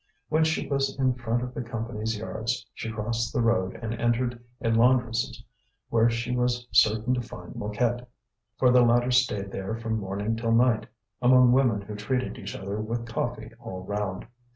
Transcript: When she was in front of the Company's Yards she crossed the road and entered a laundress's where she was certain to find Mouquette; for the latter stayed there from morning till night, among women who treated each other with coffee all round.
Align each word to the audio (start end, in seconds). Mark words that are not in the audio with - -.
When 0.29 0.43
she 0.43 0.67
was 0.67 0.97
in 0.97 1.13
front 1.13 1.43
of 1.43 1.53
the 1.53 1.61
Company's 1.61 2.17
Yards 2.17 2.65
she 2.73 2.91
crossed 2.91 3.31
the 3.31 3.41
road 3.43 3.75
and 3.83 3.93
entered 3.93 4.43
a 4.59 4.69
laundress's 4.71 5.43
where 5.89 6.09
she 6.09 6.35
was 6.35 6.67
certain 6.71 7.13
to 7.13 7.21
find 7.21 7.55
Mouquette; 7.55 8.09
for 8.57 8.71
the 8.71 8.81
latter 8.81 9.11
stayed 9.11 9.51
there 9.51 9.75
from 9.75 9.99
morning 9.99 10.35
till 10.35 10.53
night, 10.53 10.87
among 11.21 11.51
women 11.51 11.81
who 11.81 11.93
treated 11.93 12.39
each 12.39 12.55
other 12.55 12.81
with 12.81 13.05
coffee 13.05 13.51
all 13.59 13.83
round. 13.83 14.25